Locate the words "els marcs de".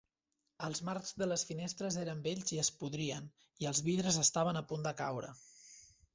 0.67-1.27